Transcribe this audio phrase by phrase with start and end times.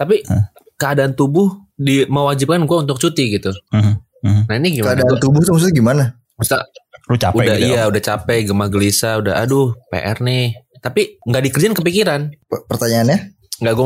[0.00, 0.48] Tapi Hah?
[0.74, 3.52] keadaan tubuh di mewajibkan gue untuk cuti gitu.
[3.70, 3.92] Mhm,
[4.22, 4.42] mhm.
[4.48, 4.96] Nah ini gimana?
[4.96, 6.04] Keadaan Gua- tubuh tuh maksudnya gimana?
[6.34, 6.64] Maksudnya
[7.04, 7.82] Lu capek udah gitu iya ya?
[7.86, 10.56] udah capek, gemah gelisah, udah aduh PR nih.
[10.78, 12.20] Tapi nggak dikerjain kepikiran.
[12.40, 13.18] P- Pertanyaannya?
[13.60, 13.84] Nggak gue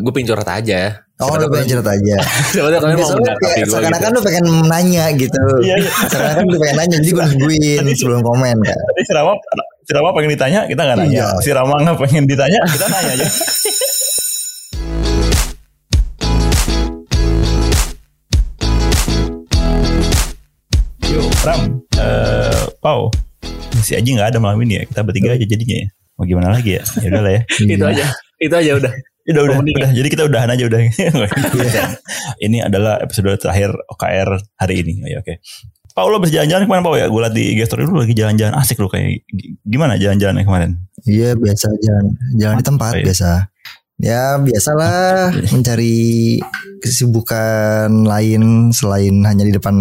[0.00, 1.04] gue pengen curhat aja.
[1.20, 2.16] Oh, lu pengen cerita aja.
[2.50, 4.16] Siapa tahu kalian mau kayak seakan-akan gitu.
[4.16, 5.38] lu pengen nanya gitu.
[5.62, 5.90] Iya, iya.
[6.08, 8.78] Seakan-akan lu pengen nanya, jadi gue nungguin sebelum komen kan.
[8.78, 9.32] Tadi si Rama,
[9.82, 11.14] si Rama pengen ditanya, kita nggak nanya.
[11.14, 11.28] Iya.
[11.38, 13.26] Si Rama nggak pengen ditanya, kita nanya aja.
[21.42, 23.10] Ram, eh, Pau,
[23.82, 24.82] si Aji nggak ada malam ini ya.
[24.86, 25.88] Kita bertiga aja jadinya ya.
[26.14, 26.82] Mau gimana lagi ya?
[27.02, 27.42] Ya udah lah ya.
[27.74, 28.04] Itu aja.
[28.38, 28.92] Itu aja udah.
[29.22, 29.90] Udah, udah, udah.
[29.94, 30.80] Jadi kita udahan aja udah.
[32.46, 35.02] ini adalah episode terakhir OKR hari ini.
[35.02, 35.34] Oh, ya, oke.
[35.92, 37.06] Pau lo habis jalan-jalan ke mana Pau ya?
[37.10, 39.26] Gue liat di IG story lu lagi jalan-jalan asik lu kayak
[39.66, 40.70] gimana jalan-jalannya kemarin?
[41.04, 42.06] Iya biasa jalan
[42.38, 43.04] jalan di tempat Oh, iya.
[43.10, 43.30] biasa.
[44.02, 44.96] Ya biasalah
[45.54, 46.38] mencari
[46.80, 49.74] kesibukan lain selain hanya di depan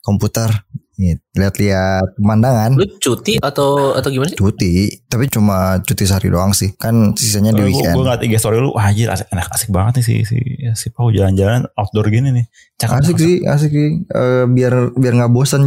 [0.00, 0.48] komputer.
[0.94, 2.78] Nih, Lihat-lihat pemandangan.
[2.78, 4.38] Lu cuti atau atau gimana sih?
[4.38, 6.70] Cuti, tapi cuma cuti sehari doang sih.
[6.74, 7.90] Kan sisanya di weekend.
[7.90, 10.38] gue ngeliat IG story lu, wah anjir asik, enak asik banget nih si si
[10.70, 12.46] si Pau jalan-jalan outdoor gini nih.
[12.74, 13.90] Cakep Asik sih, asik sih.
[14.04, 15.66] Eh, biar biar nggak bosan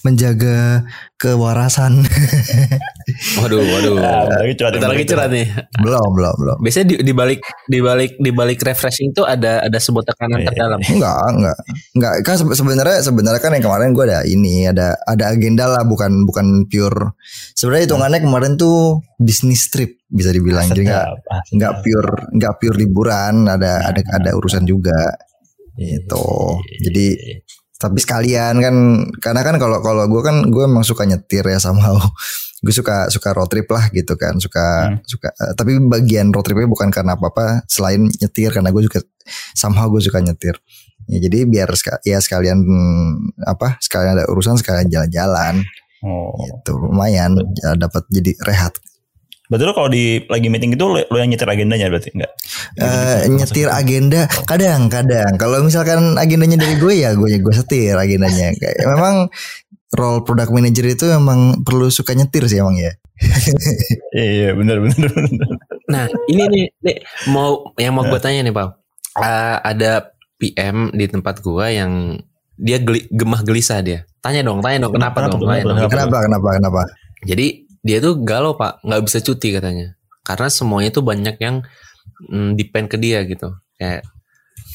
[0.00, 2.02] menjaga kewarasan.
[3.38, 3.94] Waduh, waduh.
[3.96, 5.46] Nah, bentar lagi curhat, Kita bentar lagi curhat nih.
[5.78, 6.56] belum, belum, belum.
[6.58, 10.46] Biasanya di, di balik di balik di balik refreshing itu ada ada sebuah tekanan Iya.
[10.50, 10.80] terdalam.
[10.82, 11.56] Enggak, enggak.
[11.94, 15.88] Enggak, kan sebe- sebenarnya sebenarnya kan yang kemarin gue ada ini, ada ada agenda lah
[15.88, 17.16] bukan bukan pure.
[17.56, 20.68] Sebenarnya hitungannya kemarin tuh bisnis trip bisa dibilang.
[20.68, 21.08] Jadi enggak
[21.48, 21.74] sedap.
[21.80, 25.16] pure enggak pure liburan, ada ada ada urusan juga.
[25.74, 26.26] Iya, Gitu.
[26.84, 27.06] Jadi
[27.76, 28.74] tapi sekalian kan
[29.20, 31.92] karena kan kalau kalau gue kan gue emang suka nyetir ya somehow
[32.64, 35.04] gue suka suka road trip lah gitu kan suka Hmm.
[35.04, 39.04] suka eh, tapi bagian road tripnya bukan karena apa apa selain nyetir karena gue juga
[39.52, 40.56] somehow gue suka nyetir
[41.06, 41.68] ya jadi biar
[42.02, 43.10] ya sekalian hmm,
[43.46, 45.62] apa sekalian ada urusan sekalian jalan-jalan
[46.04, 46.36] Oh.
[46.38, 48.76] gitu lumayan ya, dapat jadi rehat
[49.46, 52.32] Berarti lo kalau di lagi meeting itu lo, lo yang nyetir agendanya berarti enggak?
[52.82, 58.50] Eh, nyetir agenda kadang kadang kalau misalkan agendanya dari gue ya gue gue setir agendanya
[58.58, 59.30] kayak memang
[59.94, 62.92] role product manager itu memang perlu suka nyetir sih emang ya
[64.12, 65.48] Iya iya benar benar benar.
[65.88, 66.96] Nah, ini nih, nih
[67.32, 68.10] mau yang mau Ya.
[68.12, 68.68] gue tanya nih, Pak.
[69.16, 72.20] Ah, ada PM di tempat gua yang
[72.54, 74.04] dia geli- gemah gelisah dia.
[74.18, 75.40] Tanya dong, tanya dong kenapa, Kenapa dong?
[75.42, 75.90] kenapa, dong.
[75.90, 76.80] kenapa kenapa kenapa
[77.22, 77.46] Jadi
[77.80, 79.94] dia tuh galau pak, nggak bisa cuti katanya.
[80.20, 81.62] Karena semuanya tuh banyak yang
[82.26, 83.54] mm, depend ke dia gitu.
[83.76, 84.02] Kayak,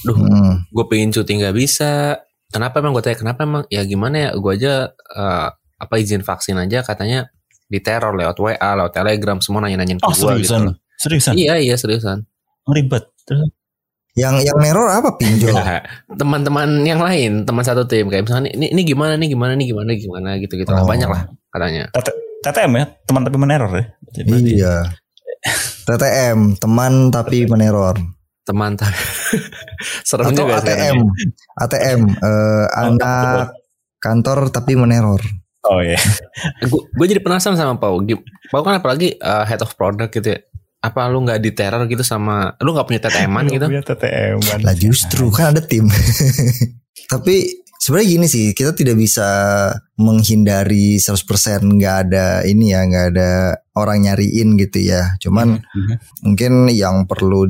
[0.03, 0.63] duh, Hmm.
[0.65, 2.21] gue pengen cuti nggak bisa.
[2.47, 3.63] Kenapa emang gue tanya kenapa emang?
[3.67, 7.27] Ya gimana ya, gue aja eh, apa izin vaksin aja katanya
[7.65, 10.51] diteror lewat WA, lewat Telegram, semua nanya-nanyain ke Oh gue gitu.
[10.53, 10.61] seriusan,
[10.95, 12.23] seriusan, Iya iya seriusan.
[12.67, 13.07] ribet.
[13.23, 13.51] Terus
[14.11, 15.79] yang yang neror apa pinjol Ya,
[16.11, 19.91] teman-teman yang lain, teman satu tim kayak misalnya ini, ini gimana nih gimana nih gimana
[19.93, 20.89] gimana gitu-gitu lah Oh.
[20.89, 21.87] banyak lah katanya.
[22.41, 23.85] TTM ya, teman tapi meneror ya.
[24.25, 24.75] Berarti- iya
[25.87, 27.95] TTM teman tapi meneror
[28.41, 28.97] Teman tapi
[30.07, 30.97] serem atau juga ATM.
[31.55, 33.53] ATM eh, anak
[33.97, 35.21] kantor tapi meneror
[35.61, 35.93] Oh iya.
[36.65, 38.01] Gue gue jadi penasaran sama Pau.
[38.49, 40.41] Pau kan apalagi uh, head of product gitu ya.
[40.81, 43.65] Apa lu nggak diteror gitu sama lu nggak punya TTM-an gitu?
[43.69, 44.59] Punya TTM -an.
[44.65, 45.85] Lah justru kan ada tim.
[47.13, 49.29] Tapi sebenarnya gini sih, kita tidak bisa
[49.97, 53.31] menghindari 100% nggak ada ini ya, nggak ada
[53.77, 55.17] orang nyariin gitu ya.
[55.17, 55.95] Cuman Mhm.
[56.25, 57.45] mungkin yang perlu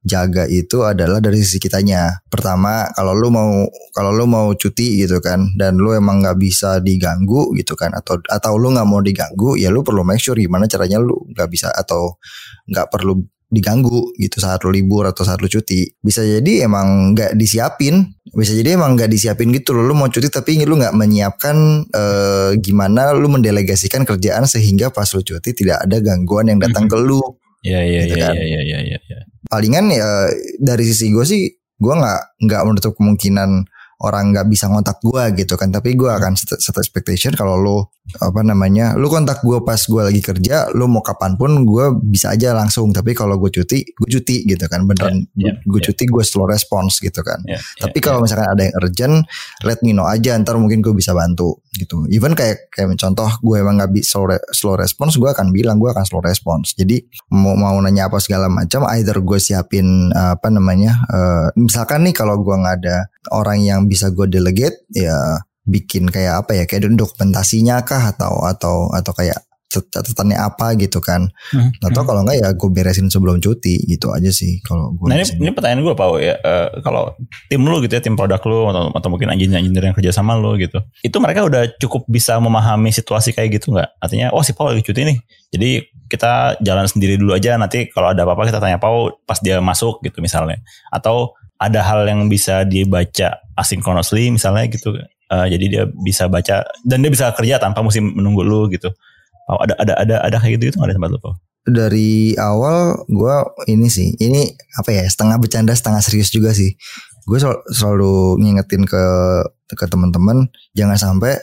[0.00, 2.24] dijaga itu adalah dari sisi kitanya.
[2.32, 6.80] Pertama, kalau lu mau kalau lu mau cuti gitu kan dan lu emang nggak bisa
[6.80, 10.64] diganggu gitu kan atau atau lu nggak mau diganggu ya lu perlu make sure gimana
[10.64, 12.16] caranya lu nggak bisa atau
[12.68, 15.84] nggak perlu diganggu gitu saat lu libur atau saat lu cuti.
[16.00, 20.30] Bisa jadi emang nggak disiapin bisa jadi emang nggak disiapin gitu loh lu mau cuti
[20.30, 21.56] tapi lu nggak menyiapkan
[21.90, 26.94] eh, gimana lu mendelegasikan kerjaan sehingga pas lu cuti tidak ada gangguan yang datang ke
[26.94, 27.18] lu
[27.60, 28.34] Iya iya Gitu iya kan.
[28.36, 29.18] iya iya iya iya.
[29.50, 30.30] palingan ya
[30.62, 31.42] dari sisi gue sih
[31.76, 33.66] gue nggak nggak menutup kemungkinan
[34.00, 37.76] orang nggak bisa ngontak gue gitu kan tapi gue akan set, set expectation kalau lu
[38.18, 42.34] apa namanya lu kontak gue pas gue lagi kerja lu mau kapan pun gue bisa
[42.34, 42.90] aja langsung.
[42.90, 44.82] Tapi kalau gue cuti gue cuti gitu kan.
[44.88, 45.86] Beneran Ya, ya, gue ya.
[45.90, 47.38] cuti gue slow response gitu kan.
[47.46, 49.14] Iya, tapi iya, kalau misalkan ada yang urgent
[49.62, 52.02] let me know aja ntar mungkin gue bisa bantu gitu.
[52.10, 55.78] Even kayak kayak contoh gue emang nggak bisa slow, re- slow response gue akan bilang
[55.78, 56.74] gue akan slow response.
[56.74, 56.98] Jadi
[57.30, 62.14] mau mau nanya apa segala macam either gue siapin uh, apa namanya uh, misalkan nih
[62.16, 66.90] kalau gue nggak ada orang yang bisa gue delegate ya bikin kayak apa ya kayak
[66.98, 69.38] dokumentasinya kah atau atau atau kayak
[69.70, 71.30] catatannya apa gitu kan.
[71.54, 71.70] Hmm.
[71.78, 75.06] Atau kalau enggak ya gue beresin sebelum cuti gitu aja sih kalau gue.
[75.06, 77.14] Nah ini, ini pertanyaan gue Pak ya Eh, kalau
[77.46, 80.34] tim lu gitu ya tim produk lu atau, atau mungkin engineer engineer yang kerja sama
[80.34, 84.50] lu gitu itu mereka udah cukup bisa memahami situasi kayak gitu nggak artinya oh si
[84.50, 85.18] Paul lagi cuti nih
[85.54, 85.70] jadi
[86.10, 90.02] kita jalan sendiri dulu aja nanti kalau ada apa-apa kita tanya Paul pas dia masuk
[90.02, 90.58] gitu misalnya
[90.90, 94.96] atau ada hal yang bisa dibaca asynchronously misalnya gitu
[95.30, 98.90] Eh, jadi dia bisa baca dan dia bisa kerja tanpa mesti menunggu lu gitu
[99.46, 101.34] Pau, ada ada ada ada kayak gitu gitu nggak ada tempat lu Pau?
[101.60, 103.34] dari awal gue
[103.66, 104.42] ini sih ini
[104.74, 106.74] apa ya setengah bercanda setengah serius juga sih
[107.26, 109.02] gue sel- selalu ngingetin ke
[109.70, 111.38] ke teman-teman jangan sampai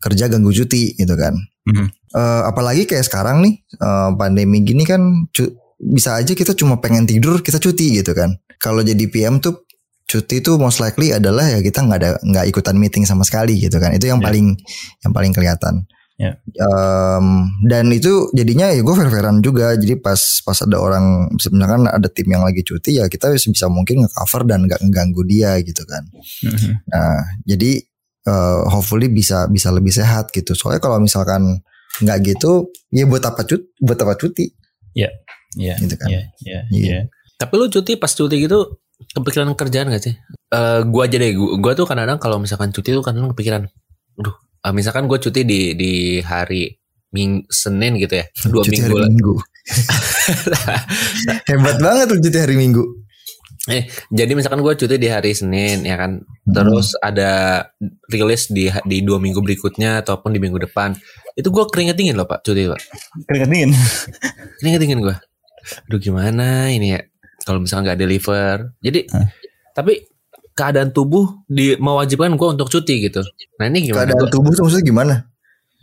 [0.00, 1.86] kerja ganggu cuti gitu kan Mhm.
[2.10, 4.98] Eh, apalagi kayak sekarang nih eh, pandemi gini kan
[5.30, 9.68] cu- bisa aja kita cuma pengen tidur kita cuti gitu kan kalau jadi PM tuh
[10.10, 13.78] cuti tuh most likely adalah ya kita nggak ada nggak ikutan meeting sama sekali gitu
[13.78, 14.26] kan itu yang Ya.
[14.26, 14.46] paling
[15.00, 15.86] yang paling kelihatan
[16.20, 16.36] Ya.
[16.52, 17.26] Em,
[17.64, 22.28] dan itu jadinya ya gue fair-fairan juga jadi pas pas ada orang misalkan ada tim
[22.28, 26.04] yang lagi cuti ya kita bisa mungkin nge-cover dan nggak ngeganggu dia gitu kan
[26.44, 26.72] Mhm.
[26.92, 27.80] nah jadi
[28.28, 31.64] eh, hopefully bisa bisa lebih sehat gitu soalnya kalau misalkan
[32.04, 34.44] nggak gitu ya buat apa cuti buat apa cuti
[34.92, 35.08] Iya,
[35.78, 36.84] gitu kan iya, iya, Iya.
[36.84, 37.00] iya.
[37.34, 38.76] Tapi lu cuti pas cuti gitu
[39.16, 40.14] kepikiran kerjaan gak sih?
[40.50, 43.66] Eh gua aja deh, gua, gua tuh kadang-kadang kalau misalkan cuti tuh kadang kepikiran,
[44.18, 44.34] aduh,
[44.66, 46.70] eh, misalkan gue cuti di di hari
[47.10, 49.08] Ming Senin gitu ya, dua cuti minggu hari lah.
[49.10, 49.34] minggu
[51.50, 52.84] hebat banget tuh cuti hari minggu
[53.68, 57.60] Eh, jadi misalkan gue cuti di hari Senin ya kan, terus ada
[58.08, 60.96] rilis di di dua minggu berikutnya ataupun di minggu depan,
[61.36, 62.80] itu gue keringet dingin loh pak cuti pak,
[63.28, 63.70] Keringet dingin.
[64.64, 65.16] keringet dingin gue.
[65.86, 67.04] Aduh gimana ini ya,
[67.50, 69.26] kalau misalkan nggak deliver, jadi Hah?
[69.72, 70.06] tapi
[70.52, 73.26] keadaan tubuh di mewajibkan gue untuk cuti gitu.
[73.56, 74.06] Nah ini gimana?
[74.06, 75.14] keadaan Gua- tubuh tuh maksudnya gimana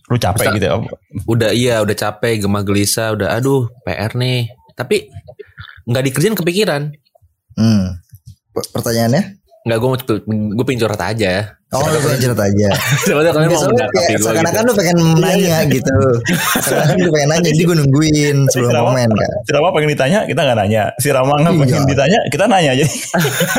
[0.08, 0.76] Lu capek Bisa- gitu ya.
[1.26, 5.12] udah iya udah capek gemah gelisah udah aduh PR nih tapi
[5.84, 6.96] nggak dikerjain kepikiran
[7.54, 7.84] hmm.
[8.50, 9.36] P- pertanyaannya
[9.68, 9.98] nggak gue mau
[10.56, 11.34] gue pengen curhat aja
[11.68, 12.70] Oh lu pengen cerita aja
[13.04, 15.98] tahu kalian mau menangkapi gue seakan-akan gitu lu pengen nanya gitu
[16.58, 18.88] Seakan-akan lu pengen nanya Jadi gue nungguin sebelum Kenapa?
[18.88, 20.84] komen kan Si Rama pengen ditanya, kita nggak nanya.
[20.96, 21.62] Si Rama nggak Iya.
[21.62, 22.96] pengen ditanya, kita nanya jadi.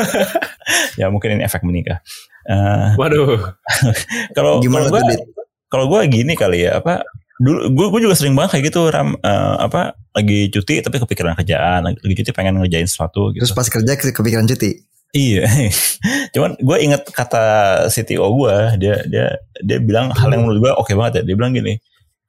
[0.99, 2.01] ya mungkin ini efek menikah.
[2.43, 3.53] Eh, waduh
[4.35, 5.21] kalau Gimana gue Dit?
[5.67, 7.05] kalau gue gini kali ya apa
[7.37, 11.37] dulu gue gue juga sering banget kayak gitu ram eh, apa lagi cuti tapi kepikiran
[11.37, 14.81] kerjaan lagi, cuti pengen ngerjain sesuatu gitu Terus pas kerja ke- kepikiran cuti
[15.15, 15.45] iya.
[16.33, 17.43] Cuman gue inget kata
[17.89, 19.25] CTO gue dia dia
[19.61, 21.33] dia bilang hal yang menurut gue oke banget ya.
[21.33, 21.77] Dia bilang gini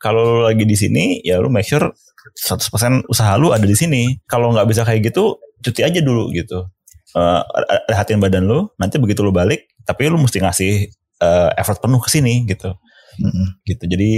[0.00, 1.92] kalau lu lagi di sini ya lu make sure
[2.36, 4.18] 100% usaha lu ada di sini.
[4.24, 6.68] Kalau nggak bisa kayak gitu cuti aja dulu gitu.
[7.10, 7.42] Eh,
[7.90, 10.72] rehatin badan lu nanti begitu lu balik tapi lu mesti ngasih
[11.18, 12.70] eh, effort penuh ke sini gitu
[13.18, 13.46] Mm-mm.
[13.66, 13.84] gitu.
[13.90, 14.12] Jadi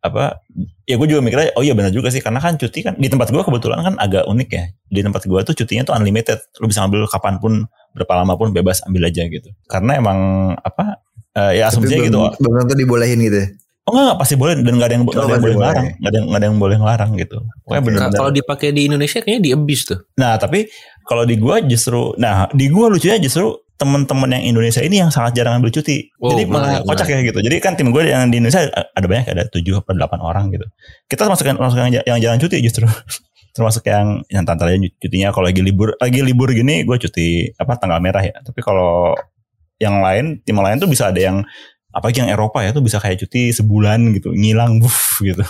[0.00, 0.40] apa
[0.88, 2.24] ya gue juga mikirnya oh iya benar juga sih.
[2.24, 4.64] Karena kan cuti kan di tempat gue kebetulan kan agak unik ya.
[4.88, 6.38] Di tempat gue tuh cutinya tuh unlimited.
[6.62, 9.52] Lu bisa ambil kapan pun berapa lama pun bebas ambil aja gitu.
[9.68, 10.18] Karena emang
[10.56, 11.04] apa
[11.36, 12.18] eh, ya Tapi asumsinya gitu.
[12.40, 13.48] belum, tentu dibolehin gitu ya?
[13.88, 14.54] Oh enggak, enggak pasti boleh.
[14.60, 16.58] Dan nggak ada yang, nggak ada yang boleh ngelarang nggak ada yang nggak ada yang
[16.60, 17.36] boleh ngelarang gitu.
[17.64, 17.86] Pokoknya Oke.
[17.88, 19.98] bener-bener kalau dipakai di Indonesia kayaknya di abuse tuh.
[20.20, 20.68] Nah, tapi
[21.08, 25.38] kalau di gua justru nah, di gua lucunya justru teman-teman yang Indonesia ini yang sangat
[25.38, 26.10] jarang ambil cuti.
[26.18, 27.38] Wow, Jadi malah menarik, kocak ya gitu.
[27.38, 30.66] Jadi kan tim gue yang di Indonesia ada banyak ada 7 atau 8 orang gitu.
[31.06, 32.84] Kita termasuk yang, termasuk yang, yang jarang cuti justru.
[33.56, 34.70] termasuk yang yang tantara
[35.02, 38.34] cutinya kalau lagi libur lagi libur gini gue cuti apa tanggal merah ya.
[38.42, 39.14] Tapi kalau
[39.78, 41.46] yang lain tim lain tuh bisa ada yang
[41.94, 45.42] apalagi yang Eropa ya tuh bisa kayak cuti sebulan gitu ngilang buff gitu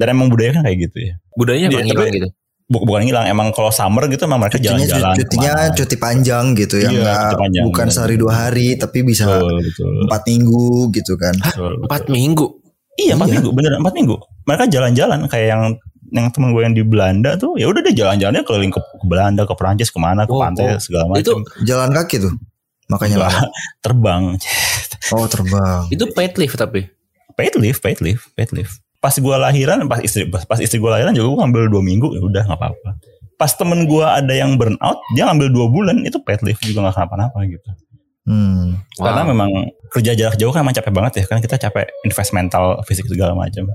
[0.00, 2.28] dan emang budaya kan kayak gitu ya budayanya emang hilang tapi- gitu
[2.66, 5.76] bukan ngilang emang kalau summer gitu emang mereka jalan-jalan cutinya ke mana.
[5.78, 7.94] cuti panjang gitu yang Iya, panjang, bukan benar.
[7.94, 12.12] sehari dua hari tapi bisa betul betul, empat minggu gitu kan betul, empat betul.
[12.12, 12.46] minggu
[12.98, 13.34] iya empat Iya.
[13.38, 15.62] minggu bener empat minggu mereka jalan-jalan kayak yang
[16.06, 19.42] yang temen gue yang di Belanda tuh ya udah dia jalan-jalannya keliling ke, ke Belanda
[19.42, 20.78] ke Perancis ke mana ke Wow, pantai wow.
[20.78, 22.32] segala itu macam jalan kaki tuh
[22.86, 23.46] makanya Enggak, lama.
[23.82, 24.22] terbang
[25.10, 26.80] oh terbang itu paid leave tapi
[27.34, 28.74] paid leave paid leave paid leave
[29.06, 32.10] pas gue lahiran pas istri pas, pas istri gue lahiran juga gue ngambil dua minggu
[32.18, 32.90] ya udah nggak apa-apa.
[33.38, 36.82] Pas temen gue ada yang burn out dia ngambil dua bulan itu paid leave juga
[36.90, 37.70] nggak kenapa-napa gitu.
[38.26, 38.82] Hmm.
[38.98, 39.30] karena Wow.
[39.30, 39.50] memang
[39.86, 43.38] kerja jarak jauh kan emang capek banget ya kan kita capek invest mental fisik segala
[43.38, 43.70] macam.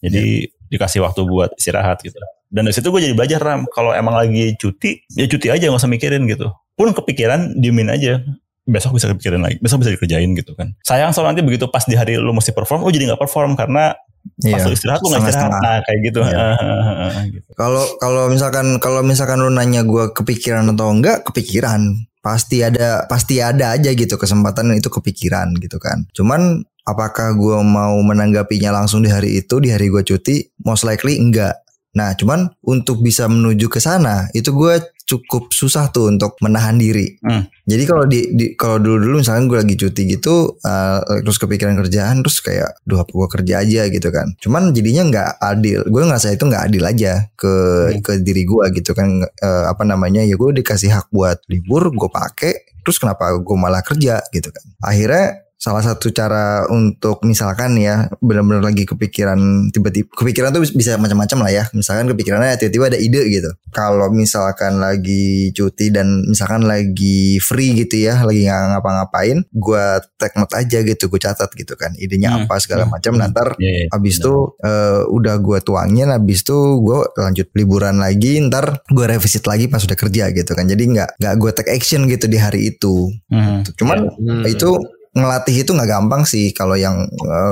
[0.00, 2.16] Jadi dikasih waktu buat istirahat gitu.
[2.48, 3.68] Dan dari situ gue jadi belajar ram.
[3.68, 6.48] Kalau emang lagi cuti ya cuti aja nggak usah mikirin gitu.
[6.72, 8.24] Pun kepikiran diemin aja.
[8.64, 10.72] Besok bisa kepikiran lagi besok bisa dikerjain gitu kan.
[10.80, 13.92] Sayang soal nanti begitu pas di hari lu mesti perform lu jadi nggak perform karena
[14.40, 14.66] pas Iya.
[14.68, 16.46] lu istirahat lu nggak istirahat nah kayak gitu Iya.
[17.36, 17.48] gitu.
[17.56, 22.08] Kalau kalau misalkan kalau misalkan lu nanya gua kepikiran atau enggak, kepikiran.
[22.20, 26.04] Pasti ada pasti ada aja gitu kesempatan itu kepikiran gitu kan.
[26.12, 31.20] Cuman apakah gue mau menanggapinya langsung di hari itu di hari gue cuti most likely
[31.20, 31.54] enggak
[31.90, 34.78] nah cuman untuk bisa menuju ke sana itu gue
[35.10, 37.18] cukup susah tuh untuk menahan diri.
[37.26, 37.50] Hmm.
[37.66, 41.74] jadi kalau di, di kalau dulu dulu misalkan gue lagi cuti gitu uh, terus kepikiran
[41.78, 44.26] kerjaan terus kayak duh apa gue kerja aja gitu kan.
[44.38, 45.80] Cuman jadinya nggak adil.
[45.90, 47.52] Gue ngerasa itu nggak adil aja ke
[47.90, 47.98] Hmm.
[48.02, 49.26] ke diri gue gitu kan.
[49.26, 52.54] Eh, apa namanya ya gue dikasih hak buat libur gue pakai
[52.86, 54.64] terus kenapa gue malah kerja gitu kan.
[54.80, 61.38] Akhirnya salah satu cara untuk misalkan ya benar-benar lagi kepikiran tiba-tiba kepikiran tuh bisa macam-macam
[61.44, 67.36] lah ya misalkan kepikirannya tiba-tiba ada ide gitu kalau misalkan lagi cuti dan misalkan lagi
[67.44, 69.84] free gitu ya lagi nggak ngapa-ngapain gue
[70.16, 73.20] take note aja gitu gue catat gitu kan idenya Hmm, apa segala hmm, macam hmm.
[73.20, 73.86] nanti Iya, iya.
[73.92, 79.44] Abis itu eh, udah gue tuangin, abis itu gue lanjut liburan lagi, ntar gue revisit
[79.48, 80.64] lagi pas udah kerja gitu kan.
[80.68, 83.10] Jadi nggak nggak gue take action gitu di hari itu.
[83.32, 83.64] Hmm.
[83.76, 84.44] Cuman Hmm.
[84.46, 84.76] itu
[85.10, 87.06] ngelatih itu nggak gampang sih kalau yang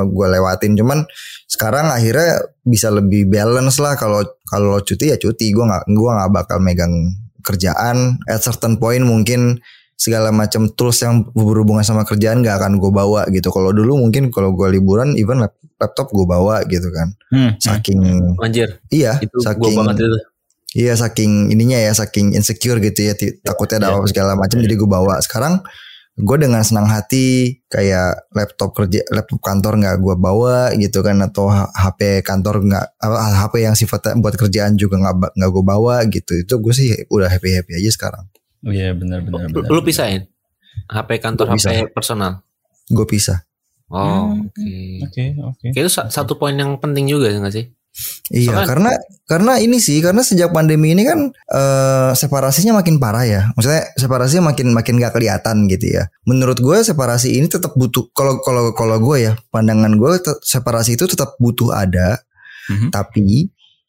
[0.06, 0.78] gue lewatin.
[0.78, 1.02] Cuman
[1.46, 5.50] sekarang akhirnya bisa lebih balance lah kalau kalau cuti ya cuti.
[5.50, 6.92] Gue nggak gua nggak bakal megang
[7.42, 8.18] kerjaan.
[8.28, 9.58] At certain point mungkin
[9.98, 13.50] segala macam tools yang berhubungan sama kerjaan gak akan gue bawa gitu.
[13.50, 17.10] Kalau dulu mungkin kalau gue liburan even lap- laptop gue bawa gitu kan.
[17.34, 17.58] Hmm.
[17.58, 17.98] Saking
[18.38, 20.18] Anjir, iya, itu gua saking banget itu.
[20.78, 23.96] iya saking ininya ya saking insecure gitu ya takutnya ada Iya.
[23.98, 25.18] apa segala macam jadi gue bawa.
[25.18, 25.66] Sekarang
[26.18, 27.26] gue dengan senang hati
[27.64, 33.16] kayak laptop kerja laptop kantor nggak gue bawa gitu kan atau HP kantor nggak apa
[33.38, 36.88] HP yang sifatnya buat kerjaan juga nggak ba- nggak gue bawa gitu itu gue sih
[37.06, 38.24] udah happy happy aja sekarang
[38.60, 39.70] Iya benar benar Lu, benar.
[39.70, 40.26] lu pisahin?
[40.84, 41.86] HP kantor, Gua HP pisah.
[41.88, 42.32] personal.
[42.88, 43.38] gue pisah
[43.88, 44.44] Oh, Hmm.
[44.44, 44.68] oke.
[45.06, 45.66] Oke oke.
[45.72, 47.72] Itu sa- satu poin yang penting juga nggak sih?
[48.30, 48.90] Iya, Soalnya- karena
[49.24, 53.42] karena ini sih karena sejak pandemi ini kan eh, separasinya makin parah ya.
[53.56, 56.06] Maksudnya separasinya makin makin gak kelihatan gitu ya.
[56.28, 58.06] Menurut gue separasi ini tetap butuh.
[58.14, 62.20] Kalau kalau kalau gue ya pandangan gue separasi itu tetap butuh ada.
[62.70, 62.92] Mhm.
[62.92, 63.48] Tapi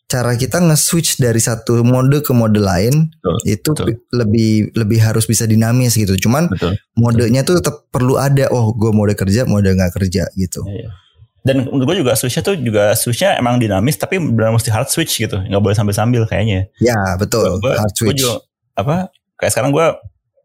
[0.09, 3.85] cara kita nge-switch dari satu mode ke mode lain Betul, itu betul.
[4.09, 6.17] lebih lebih harus bisa dinamis gitu.
[6.17, 6.73] Cuman Betul.
[6.97, 8.49] modenya tuh tetap perlu ada.
[8.49, 10.65] Oh, gue mode kerja, mode nggak kerja gitu.
[10.65, 10.89] Iya.
[11.39, 15.17] Dan menurut gue juga switchnya tuh juga switchnya emang dinamis tapi benar mesti hard switch
[15.17, 16.67] gitu nggak boleh sambil sambil kayaknya.
[16.77, 17.57] Ya betul.
[17.57, 18.19] Gue hard switch.
[18.19, 18.43] juga
[18.75, 18.95] apa
[19.35, 19.85] kayak sekarang gue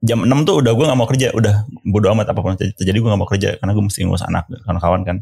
[0.01, 3.09] jam 6 tuh udah gue nggak mau kerja udah bodo amat apa pun terjadi gue
[3.09, 5.17] nggak mau kerja karena gue mesti ngurus anak kawan-kawan kan.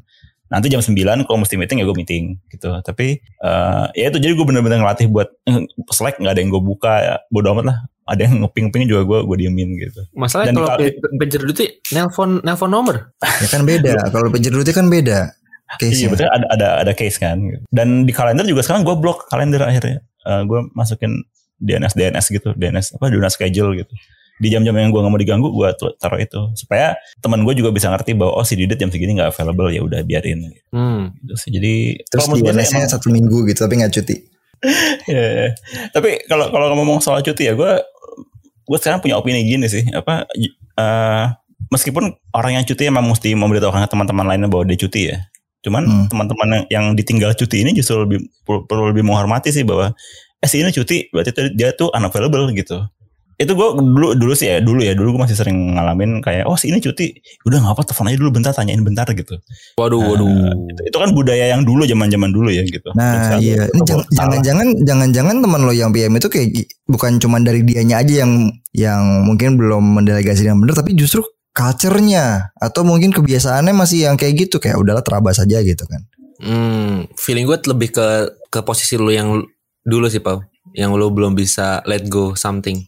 [0.48, 0.92] Nanti jam 9
[1.24, 2.68] kalau mesti meeting ya gue meeting gitu.
[2.78, 6.60] Tapi eh, ya itu jadi gue bener-bener ngelatih buat eh, Slack nggak ada yang gue
[6.60, 7.78] buka ya bodo amat lah.
[8.02, 10.02] Ada yang ngeping-ping juga gue gue diemin gitu.
[10.12, 12.96] Masalahnya kalau di- pe- pager duty nelpon nelpon nomor.
[13.22, 13.94] Ya kan beda.
[14.12, 15.32] Kalau pager duty kan beda.
[15.76, 17.40] Case Iya betul ada ada ada case kan.
[17.68, 20.00] Dan di kalender juga sekarang gue blok kalender akhirnya.
[20.02, 21.24] Eh, gue masukin
[21.56, 23.94] DNS DNS gitu, DNS apa DNS schedule gitu.
[24.36, 27.86] Di jam-jam yang gue nggak mau diganggu, gue taruh itu supaya teman gue juga bisa
[27.88, 30.50] ngerti bahwa oh si Didit jam segini nggak available ya udah biarin.
[30.74, 31.14] Hmm.
[31.22, 31.50] Gitu sih.
[31.54, 31.74] Jadi
[32.04, 34.16] Terus kalau di DNS-nya emang- satu minggu gitu tapi nggak cuti.
[35.10, 35.50] Iya, iya.
[35.90, 37.72] Tapi kalau kalau ngomong soal cuti ya gue
[38.62, 40.22] gue sekarang punya opini gini sih apa
[40.78, 41.24] eh,
[41.66, 45.18] meskipun orang yang cuti emang mesti memberitahukan ke teman-teman lainnya bahwa dia cuti ya.
[45.62, 46.06] Cuman Hmm.
[46.10, 49.94] teman-teman yang, yang ditinggal cuti ini justru lebih perlu, lebih menghormati sih bahwa
[50.38, 52.82] eh si ini cuti berarti tuh dia tuh unavailable gitu.
[53.40, 56.54] Itu gue dulu dulu sih ya dulu ya dulu gue masih sering ngalamin kayak oh
[56.54, 57.10] si ini cuti
[57.42, 59.34] udah nggak apa telepon aja dulu bentar tanyain bentar gitu.
[59.74, 60.30] Waduh, Nah, waduh.
[60.70, 62.90] itu, itu kan budaya yang dulu zaman-zaman dulu ya gitu.
[62.94, 66.54] Nah iya, itu ini jangan-jangan jangan-jangan teman lo yang PM itu kayak
[66.86, 72.52] bukan cuma dari dianya aja yang yang mungkin belum mendelegasi yang benar, tapi justru culture-nya
[72.56, 76.02] atau mungkin kebiasaannya masih yang kayak gitu kayak udahlah terabas aja gitu kan.
[76.42, 78.06] Hmm, feeling gue lebih ke
[78.50, 79.44] ke posisi lu yang
[79.84, 80.42] dulu sih, Pau.
[80.74, 82.82] Yang lu belum bisa let go something.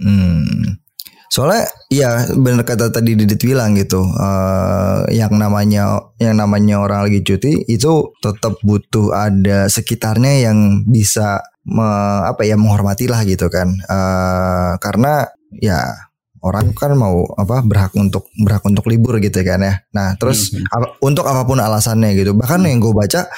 [0.00, 0.80] Hmm.
[1.30, 7.22] Soalnya ya bener kata tadi Didit bilang gitu, eh, yang namanya yang namanya orang lagi
[7.22, 13.70] cuti itu tetap butuh ada sekitarnya yang bisa me- apa ya menghormati lah gitu kan,
[13.70, 16.09] Eh, karena ya
[16.40, 19.74] orang kan mau apa berhak untuk berhak untuk libur gitu kan ya.
[19.92, 20.64] Nah terus Mhm.
[20.68, 23.28] apa- untuk apa pun alasannya gitu, bahkan yang gue baca,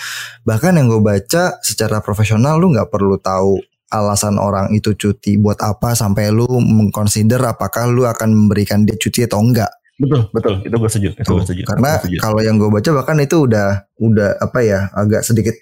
[0.43, 5.61] bahkan yang gue baca secara profesional lu nggak perlu tahu alasan orang itu cuti buat
[5.61, 9.69] apa sampai lu mengconsider apakah lu akan memberikan dia cuti atau enggak.
[10.01, 10.55] Betul, betul.
[10.65, 11.09] Itu gue setuju.
[11.15, 11.63] Itu Tuh, gue setuju.
[11.69, 13.69] karena kalau yang gue baca bahkan itu udah
[14.01, 15.53] udah apa ya agak sedikit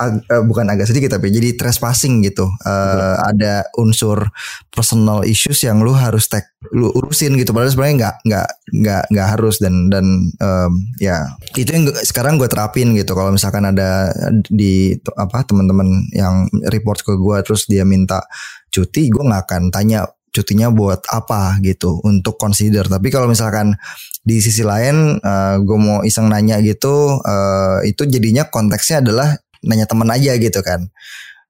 [0.00, 2.48] ag- eh, bukan agak sedikit tapi jadi trespassing gitu.
[2.64, 4.32] Eh, ada unsur
[4.72, 8.48] personal issues yang lu harus take lu urusin gitu padahal sebenarnya nggak nggak
[8.84, 11.24] nggak nggak harus dan dan em, ya
[11.56, 14.12] itu yang gua- sekarang gue terapin gitu kalau misalkan ada
[14.52, 18.20] di apa teman-teman yang report ke gue terus dia minta
[18.68, 22.86] cuti gue nggak akan tanya cutinya buat apa gitu untuk consider.
[22.86, 23.74] Tapi kalau misalkan
[24.22, 29.34] di sisi lain uh, gue mau iseng nanya gitu, uh, itu jadinya konteksnya adalah
[29.66, 30.88] nanya temen aja gitu kan.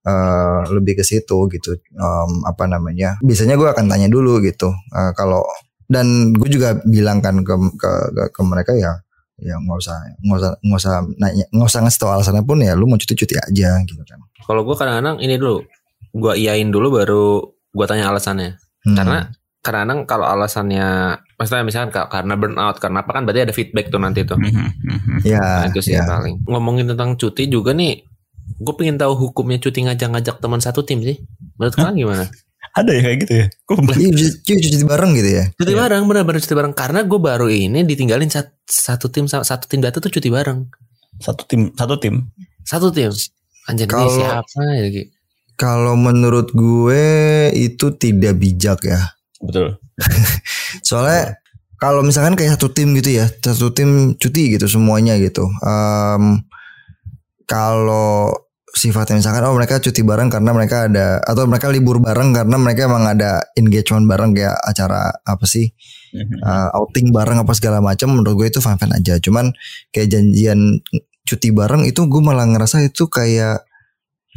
[0.01, 5.13] Uh, lebih ke situ gitu um, apa namanya biasanya gue akan tanya dulu gitu uh,
[5.13, 5.45] kalau
[5.93, 8.97] dan gue juga bilang kan ke ke, ke, ke mereka ya
[9.41, 12.77] ya nggak usah nggak usah nggak usah nanya nggak usah ngasih tau alasannya pun ya
[12.77, 15.63] lu mau cuti cuti aja gitu kan Kalau gue kadang-kadang ini dulu,
[16.17, 17.39] gue iyain dulu baru
[17.71, 18.59] gue tanya alasannya.
[18.83, 18.97] Hmm.
[18.99, 19.19] Karena
[19.63, 20.89] kadang-kadang kalau alasannya,
[21.41, 24.37] maksudnya misalkan ka- karena burnout, karena apa kan berarti ada feedback tuh nanti tuh.
[24.37, 25.17] Mhm, mhm.
[25.25, 26.05] ya Nah, itu sih ya.
[26.05, 26.35] yang paling.
[26.45, 28.05] Ngomongin tentang cuti juga nih,
[28.55, 31.17] gue pengen tahu hukumnya cuti ngajak-ngajak teman satu tim sih.
[31.57, 32.25] Menurut kalian gimana?
[32.71, 33.47] Ada ya kayak gitu ya?
[33.51, 36.71] Iya, cuci, cuci, cuci bareng gitu ya Cuti bareng, bener-bener cuti bareng.
[36.71, 40.69] Karena gue baru ini ditinggalin sat- satu tim sama satu tim data tuh cuti bareng.
[41.19, 42.29] satu tim satu tim
[42.63, 43.11] Satu tim.
[43.67, 45.03] Anjir ini Kalau- siapa ya?
[45.55, 47.05] Kalau menurut gue
[47.53, 49.01] itu tidak bijak ya.
[49.41, 49.77] betul.
[50.89, 51.41] Soalnya
[51.81, 55.49] kalau misalkan kayak satu tim gitu ya, satu tim cuti gitu semuanya gitu.
[55.65, 56.45] Em,
[57.49, 58.31] kalau
[58.71, 62.87] sifatnya misalkan oh mereka cuti bareng karena mereka ada atau mereka libur bareng karena mereka
[62.87, 65.75] emang ada engagement bareng kayak acara apa sih
[66.15, 69.19] uh, outing bareng apa segala macam menurut gue itu fan fan aja.
[69.19, 69.51] Cuman
[69.95, 70.83] kayak janjian
[71.27, 73.63] cuti bareng itu gue malah ngerasa itu kayak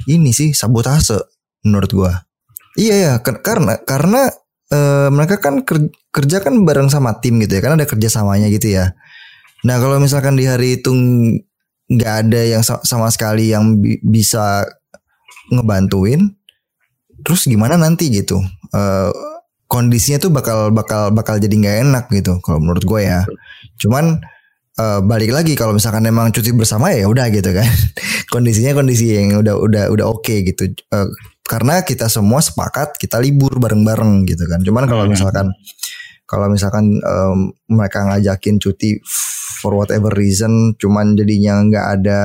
[0.09, 1.21] ini sih sabotase
[1.65, 2.13] menurut gue.
[2.77, 4.29] Iya ya karena karena
[4.71, 8.47] eh, mereka kan ker- kerja kan bareng sama tim gitu ya kan ada kerja samanya
[8.47, 8.93] gitu ya.
[9.67, 11.39] Nah kalau misalkan di hari itu ng-
[11.91, 14.63] nggak ada yang sa- sama sekali yang bi- bisa
[15.51, 16.31] ngebantuin
[17.23, 18.39] terus gimana nanti gitu?
[18.73, 19.11] Eh,
[19.67, 23.23] kondisinya tuh bakal bakal bakal jadi nggak enak gitu kalau menurut gue ya.
[23.79, 24.19] Cuman
[24.79, 27.67] eh, balik lagi kalau misalkan emang cuti bersama ya udah gitu kan.
[28.33, 30.65] Kondisinya kondisi yang udah udah udah oke gitu.
[30.73, 31.07] Eh,
[31.43, 35.13] karena kita semua sepakat kita libur bareng-bareng gitu kan cuman kalau Hmm.
[35.13, 35.47] misalkan
[36.23, 38.97] kalau misalkan em, mereka ngajakin cuti
[39.59, 42.19] for whatever reason cuman jadinya nggak ada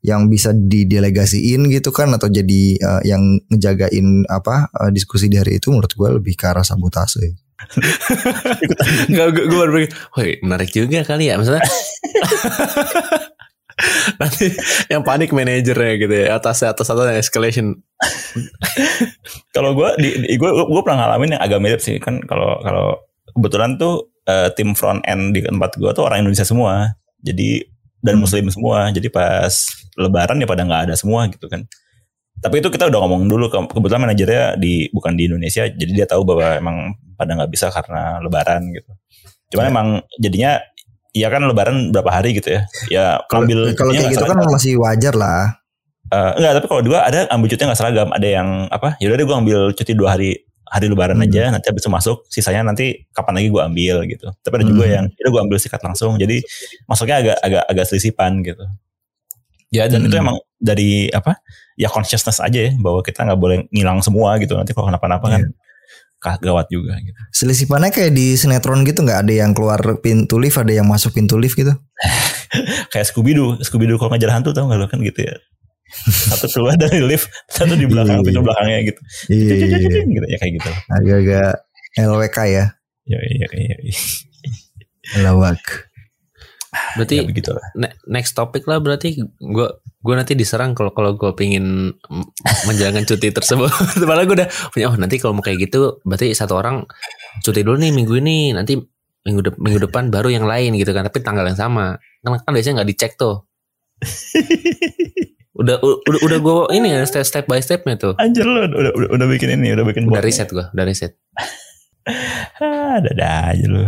[0.00, 5.58] yang bisa didelegasiin gitu kan atau jadi eh, yang ngejagain apa eh, diskusi di hari
[5.58, 7.34] itu menurut gue lebih ke arah sabotase.
[9.10, 11.40] Enggak, gue, gue baru pikir, woi menarik juga kali ya.
[11.40, 11.64] Maksudnya,
[14.20, 14.52] nanti
[14.92, 16.26] yang panik manajernya gitu ya.
[16.36, 17.78] Atas atas atas escalation.
[19.54, 23.00] Kalau gue di, di gue gue pernah ngalamin yang agak mirip sih kan kalau kalau
[23.32, 26.94] kebetulan tuh eh, tim front end di tempat gue tuh orang Indonesia semua.
[27.24, 27.64] Jadi
[28.04, 28.22] dan Hmm.
[28.22, 28.92] muslim semua.
[28.92, 29.50] Jadi pas
[29.96, 31.64] lebaran ya pada nggak ada semua gitu kan.
[32.36, 36.06] Tapi itu kita udah ngomong dulu ke- kebetulan manajernya di bukan di Indonesia jadi dia
[36.06, 36.76] tahu bahwa emang
[37.16, 38.92] pada nggak bisa karena lebaran gitu.
[39.56, 39.70] Cuman Ya.
[39.72, 39.88] emang
[40.20, 40.52] jadinya
[41.16, 42.60] ya kan lebaran berapa hari gitu ya.
[42.92, 45.56] Ya Kalau ambil kalau kayak gitu kan masih wajar lah.
[46.06, 48.08] Eh, enggak, tapi kalau dua ada ambil cutinya nggak seragam.
[48.12, 48.94] Ada yang apa?
[49.00, 51.26] Yaudah deh gue ambil cuti dua hari hari lebaran Hmm.
[51.26, 51.50] aja.
[51.50, 54.28] Nanti habis itu masuk, sisanya nanti kapan lagi gue ambil gitu.
[54.44, 54.94] Tapi ada juga Hmm.
[54.94, 56.14] yang yaudah gue ambil sikat langsung.
[56.14, 56.44] Jadi
[56.86, 58.62] masuknya agak agak agak selisipan gitu.
[59.74, 60.08] Ya dan Hmm.
[60.12, 61.42] itu emang dari apa?
[61.74, 64.54] Ya consciousness aja ya bahwa kita nggak boleh ngilang semua gitu.
[64.54, 65.52] Nanti kalau kenapa-napa kan ka-
[66.20, 67.14] gawat juga gitu.
[67.30, 71.38] Selisipannya kayak di sinetron gitu nggak ada yang keluar pintu lift, ada yang masuk pintu
[71.38, 71.70] lift gitu.
[72.92, 75.34] Kayak Scooby Doo, Scooby Doo kalau ngejar hantu tau gak lo kan gitu ya.
[76.34, 78.46] Satu keluar dari lift, satu di belakang Iya, pintu iya.
[78.46, 79.00] belakangnya gitu.
[79.30, 80.02] Iya, iya, iya.
[80.02, 80.70] gitu ya kayak gitu.
[80.90, 81.52] agak-agak
[81.96, 82.64] LWK ya,
[83.06, 83.96] Ya, iya, iya, iya.
[85.22, 85.62] lawak.
[86.96, 87.64] Berarti ya begitu lah.
[87.74, 91.90] ne- next topic lah berarti gue gue nanti diserang kalau kalau gue pingin
[92.68, 93.70] menjalankan cuti tersebut.
[94.08, 96.86] Padahal gue udah punya oh nanti kalau mau kayak gitu berarti satu orang
[97.42, 98.78] cuti dulu nih minggu ini nanti
[99.26, 102.52] minggu de- minggu depan baru yang lain gitu kan tapi tanggal yang sama kan kan
[102.54, 103.42] biasanya nggak dicek tuh.
[105.56, 108.12] udah udah udah gue ini ya step step by stepnya tuh.
[108.20, 111.16] Anjir lu udah, udah, udah bikin ini, udah bikin Udah riset gue, udah riset.
[112.06, 113.82] Ah, ada aja lu.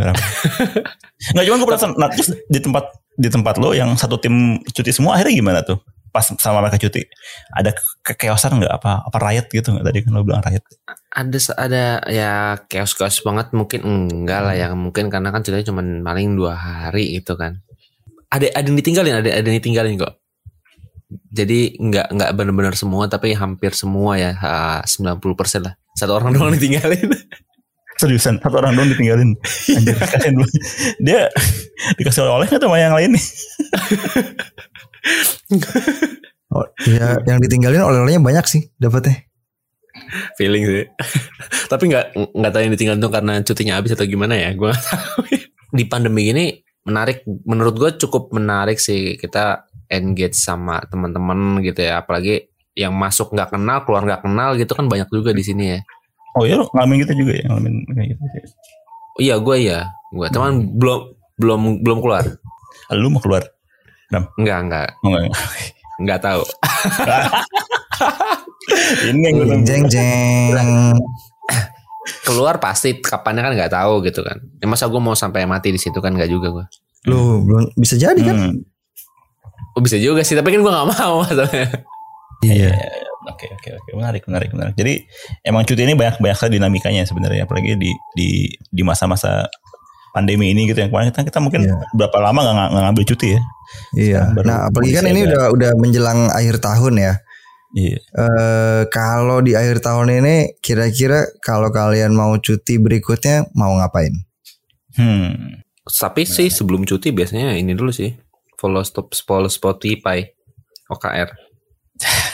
[1.35, 2.85] Nggak cuma gue penasaran, nah, terus di tempat
[3.19, 5.79] di tempat lo yang satu tim cuti semua akhirnya gimana tuh?
[6.11, 7.05] Pas sama mereka cuti,
[7.55, 8.73] ada ke- kekeosan nggak?
[8.81, 9.87] Apa apa riot gitu nggak?
[9.87, 10.65] Tadi kan lo bilang riot?
[11.15, 12.33] ada ada ya
[12.67, 13.55] chaos chaos banget.
[13.55, 14.75] Mungkin enggak lah ya.
[14.75, 17.63] Mungkin karena kan ceritanya cuma paling dua hari gitu kan.
[18.35, 20.19] Ada ada yang ditinggalin ada ada yang ditinggalin kok.
[21.33, 24.33] Jadi nggak nggak benar-benar semua tapi hampir semua ya.
[24.37, 24.51] Ha,
[24.85, 25.23] 90%
[25.65, 25.75] lah.
[25.95, 27.15] Satu orang doang ditinggalin
[27.99, 29.35] Seriusan satu orang doang ditinggalin.
[29.75, 30.47] Anjir, kasihan lu.
[31.03, 31.27] Dia
[31.99, 33.25] dikasih oleh-oleh nggak sama yang lain nih?
[36.49, 39.29] Oh, ya yang ditinggalin oleh-olehnya banyak sih dapatnya.
[40.39, 40.87] feeling sih
[41.73, 44.85] tapi nggak nggak tahu yang ditinggalin tuh karena cutinya habis atau gimana ya gue nggak
[44.87, 45.21] tahu
[45.79, 46.45] di pandemi ini
[46.87, 53.35] menarik menurut gue cukup menarik sih kita engage sama teman-teman gitu ya apalagi yang masuk
[53.35, 55.81] nggak kenal keluar nggak kenal gitu kan banyak juga di sini ya
[56.39, 58.23] Oh iya ngalamin gitu juga ya ngalamin kayak gitu.
[59.19, 59.91] Iya gue iya.
[60.15, 61.01] Gue teman belum
[61.37, 62.25] belum belum keluar.
[62.95, 63.43] Lu mau keluar?
[64.39, 65.35] Enggak enggak Oh, enggak.
[65.99, 66.43] enggak tahu.
[69.11, 69.47] Ini yang gue.
[69.67, 70.95] Jeng jeng.
[72.25, 74.41] Keluar pasti kapannya kan nggak tahu gitu kan.
[74.61, 76.65] Ya, masa gue mau sampai mati di situ kan nggak juga gue.
[77.11, 78.37] Lu belum bisa jadi kan?
[78.37, 78.57] Hmm.
[79.77, 81.69] Oh, bisa juga sih tapi kan gue nggak mau masalahnya.
[82.45, 82.73] Iya.
[83.29, 84.75] Oke oke oke menarik menarik menarik.
[84.75, 85.05] Jadi
[85.45, 89.47] emang cuti ini banyak banyak sekali dinamikanya sebenarnya apalagi di di di masa-masa
[90.11, 91.77] pandemi ini gitu yang kemarin kita, kita mungkin Iya.
[91.93, 93.41] berapa lama nggak ngambil cuti ya?
[93.95, 94.21] Iya.
[94.33, 95.29] Baru Nah, apalagi kan ini ada.
[95.29, 97.13] udah udah menjelang akhir tahun ya.
[97.77, 97.99] Iya.
[98.01, 104.17] Eh kalau di akhir tahun ini kira-kira kalau kalian mau cuti berikutnya mau ngapain?
[104.97, 105.61] Hmm.
[105.85, 108.17] Tapi sih sebelum cuti biasanya ini dulu sih.
[108.57, 110.25] Follow stop follow Spotify
[110.89, 111.48] OKR.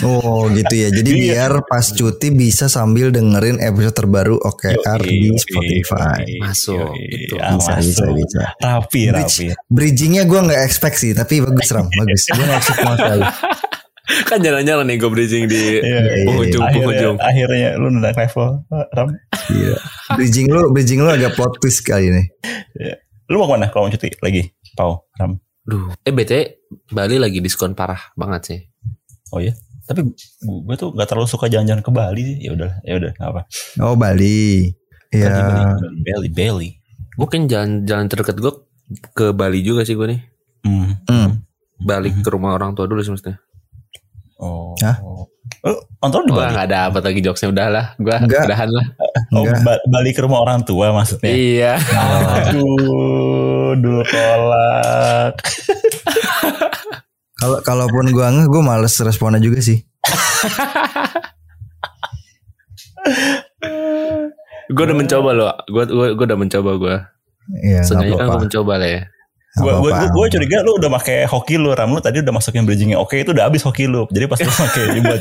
[0.02, 0.88] Oh gitu ya.
[0.90, 1.22] Jadi Iya.
[1.48, 6.20] biar pas cuti bisa sambil dengerin episode terbaru OKR di Yoi, Spotify.
[6.20, 7.08] yoi, Masuk, yoi.
[7.10, 7.34] gitu.
[7.36, 7.86] Ah, Bisa, masuk.
[7.86, 8.42] bisa, bisa.
[8.58, 9.36] Rapi, Bridge.
[9.40, 9.46] rapi.
[9.66, 12.22] Bridgingnya gue nggak expect sih, tapi bagus ram, bagus.
[12.26, 13.24] Gue nggak expect sama sekali.
[14.28, 17.16] kan jalan-jalan nih gue bridging di Iya, iya, penghujung akhirnya, penghujung.
[17.16, 19.08] akhirnya lu naik level Ram.
[19.48, 19.74] Iya.
[20.12, 22.22] Bridging lu, bridging lu agak plot twist kali ini.
[23.24, 24.44] Lu mau ke mana kalau mau cuti lagi?
[24.76, 25.40] Pau, Ram.
[25.64, 28.60] Duh, eh BT Bali lagi diskon parah banget sih.
[29.30, 29.52] Oh iya.
[29.84, 30.00] Tapi
[30.40, 32.36] gue tuh gak terlalu suka jalan-jalan ke Bali sih.
[32.40, 33.40] Ya udah, ya udah, apa.
[33.78, 34.72] Oh Bali.
[35.06, 35.30] Bali, Iya.
[35.30, 35.60] Bali,
[36.02, 36.68] Bali, Bali.
[37.14, 38.52] Gue kan jalan-jalan terdekat gue
[39.12, 40.20] ke Bali juga sih gue nih.
[40.62, 40.88] Hmm.
[41.06, 41.30] Hmm.
[41.78, 43.38] Balik ke rumah orang tua dulu sih maksudnya.
[44.36, 44.74] Oh.
[44.80, 44.98] Hah?
[45.62, 46.54] Oh, nonton di Wah Bali.
[46.54, 47.86] gak ada apa lagi jokesnya udah lah.
[47.94, 48.44] Gue Enggak.
[48.44, 48.86] udahan lah.
[49.30, 49.60] Oh, Enggak.
[49.62, 51.30] ba- balik ke rumah orang tua maksudnya.
[51.30, 51.72] Iya.
[52.48, 55.34] Aduh, dulu kolak.
[57.34, 59.82] Kalau kalaupun gue nggak, gue males responnya juga sih.
[64.70, 65.48] gue udah mencoba loh.
[65.66, 66.96] Gue gue gue udah mencoba gue.
[67.60, 67.80] Iya.
[67.80, 68.32] nggak Sengaja kan apa-apa.
[68.32, 69.02] gue mencoba lah ya.
[69.54, 70.14] Nggak Gue gue apa-apa.
[70.16, 73.30] gue curiga lu udah pakai hoki lu Ram lu tadi udah masukin bridgingnya oke itu
[73.30, 75.20] udah habis hoki lu jadi pas lu pakai buat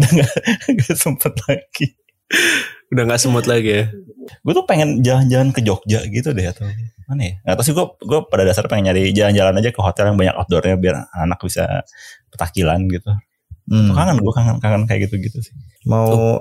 [0.00, 0.32] udah nggak
[0.72, 1.86] nggak sempet lagi
[2.86, 3.84] Udah gak semut lagi ya.
[4.42, 6.66] gue tuh pengen jalan-jalan ke Jogja gitu deh atau
[7.06, 10.10] mana ya nggak tahu sih gue gue pada dasar pengen nyari jalan-jalan aja ke hotel
[10.10, 11.82] yang banyak outdoornya biar anak bisa
[12.30, 13.10] petakilan gitu
[13.66, 13.90] Hmm.
[13.90, 15.50] kangen gue kangen kangen kayak gitu gitu sih
[15.90, 16.38] Mau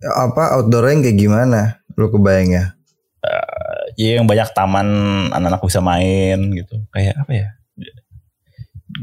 [0.00, 1.60] apa outdoornya yang kayak gimana?
[2.00, 2.64] Lu kebayang ya?
[3.96, 4.88] ya yang banyak taman
[5.36, 7.48] anak-anak bisa main gitu kayak apa ya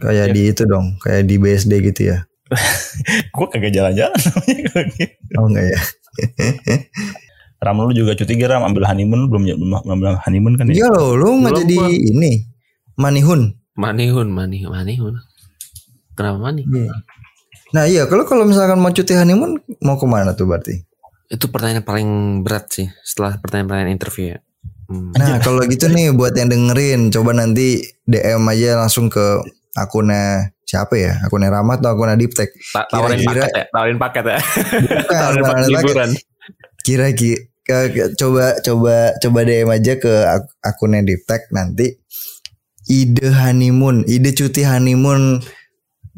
[0.01, 0.33] Kayak Iya.
[0.33, 2.25] di itu dong, kayak di BSD gitu ya?
[3.37, 4.17] gue kagak jalan-jalan.
[5.37, 5.79] Oh enggak ya?
[7.63, 10.87] Ram lu juga cuti gak Ram ambil honeymoon belum belum belum honeymoon kan ya Iya
[10.91, 11.87] loh, lu nggak jadi gua.
[11.89, 12.31] ini
[12.95, 13.41] manihun.
[13.73, 15.15] Manihun, manihun, manihun.
[16.13, 16.61] Kenapa mani?
[17.73, 20.85] Nah iya, kalau kalau misalkan mau cuti honeymoon mau ke mana tuh berarti?
[21.25, 22.09] Itu pertanyaan paling
[22.45, 24.39] berat sih setelah pertanyaan-pertanyaan interview ya.
[24.85, 25.09] Hmm.
[25.17, 29.41] Nah kalau gitu nih buat yang dengerin, coba nanti DM aja langsung ke
[29.73, 31.17] akunnya siapa ya?
[31.25, 32.53] Akunnya Rahmat atau akunnya Diptek?
[32.69, 34.37] Ta- tawarin paket ya, tawarin paket ya.
[34.37, 36.09] Bukan, tawarin paket liburan.
[36.83, 41.95] Kira-kira ke- ke- coba coba coba DM aja ke ak- akunnya Diptek nanti
[42.87, 45.39] ide honeymoon, ide cuti honeymoon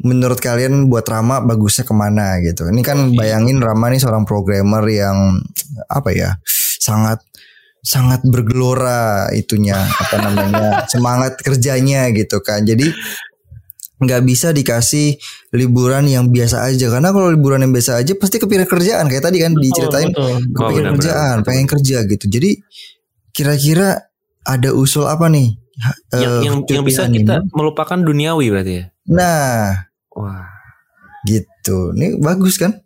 [0.02, 2.68] menurut kalian buat Rama bagusnya ke mana gitu?
[2.68, 5.40] Ini kan bayangin Rama nih seorang programmer yang
[5.88, 6.30] apa ya
[6.82, 7.22] sangat
[7.86, 12.66] sangat bergelora itunya apa namanya semangat kerjanya gitu kan.
[12.66, 12.90] Jadi
[13.96, 15.16] nggak bisa dikasih
[15.52, 16.86] liburan yang biasa aja.
[16.88, 19.04] Karena kalau liburan yang biasa aja pasti kepikiran kerjaan.
[19.06, 21.46] Kayak tadi kan diceritain Oh, kepikiran benar, kerjaan benar.
[21.46, 22.24] pengen kerja gitu.
[22.26, 22.50] Jadi
[23.30, 23.88] kira-kira
[24.42, 25.56] ada usul apa nih?
[25.76, 27.20] Ha- yang eh, yang, yang bisa honeymoon?
[27.20, 28.84] kita melupakan duniawi berarti ya.
[29.06, 29.84] nah.
[30.12, 30.48] Wah,
[31.24, 31.92] gitu.
[31.92, 32.80] Ini bagus kan?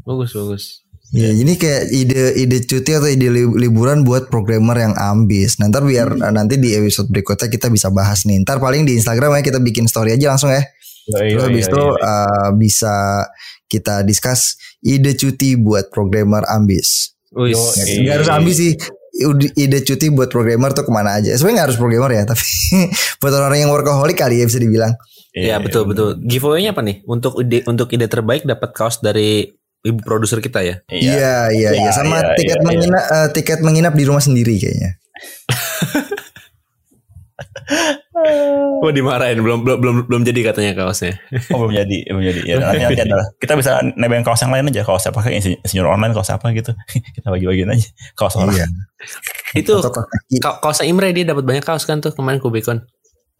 [0.00, 0.64] Bagus bagus.
[1.10, 5.58] Ya, ini kayak ide-ide cuti atau ide li- liburan buat programmer yang ambis.
[5.58, 6.30] Nah, ntar biar Hmm.
[6.30, 8.38] nanti di episode berikutnya kita bisa bahas nih.
[8.40, 10.62] Ntar paling di Instagram ya kita bikin story aja langsung ya.
[11.10, 11.98] Yoi, Terus yoi, habis yoi, itu yoi.
[11.98, 12.94] eh, bisa
[13.66, 17.10] kita discuss ide cuti buat programmer ambis.
[17.30, 17.62] Wih, Yo,
[18.06, 18.72] Gak harus ambis sih.
[19.58, 21.34] Ide- cuti buat programmer tuh ke mana aja.
[21.34, 22.46] Sebenarnya gak harus programmer ya, tapi
[23.20, 24.94] buat orang yang workaholic kali ya bisa dibilang.
[25.30, 26.18] ya betul betul.
[26.22, 27.02] Giveaway-nya apa nih?
[27.04, 29.46] Untuk ide untuk ide terbaik dapat kaos dari
[29.80, 30.74] ibu produser kita ya.
[30.88, 31.88] Iya, iya, iya.
[31.88, 34.90] Iya, Sama iya, tiket iya, menginap eh, tiket menginap di rumah sendiri kayaknya.
[38.80, 41.16] Oh dimarahin belum belum belum belum jadi katanya kaosnya.
[41.52, 42.40] Oh belum jadi, belum jadi.
[42.44, 45.58] Ya, nanti, nanti adalah kita bisa nebeng kaos yang lain aja, kaos apa kayak insinyur
[45.64, 46.72] insinyur online, kaos apa gitu.
[47.16, 48.56] kita bagi-bagiin aja kaos orang.
[48.56, 48.66] Iya.
[49.56, 50.36] Itu Atau kaki.
[50.42, 52.84] ka- kaosnya Imre dia dapat banyak kaos kan tuh kemarin Kubikon.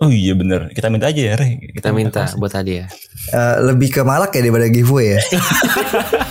[0.00, 1.60] Oh iya bener, kita minta aja ya, Re.
[1.76, 2.40] Kita minta kaos.
[2.40, 2.88] buat hadiah.
[3.36, 5.20] Eh, lebih ke malak ya daripada giveaway ya.